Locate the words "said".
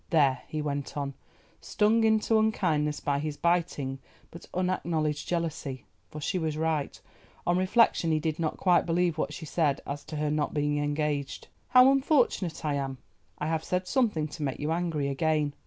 9.45-9.79, 13.63-13.87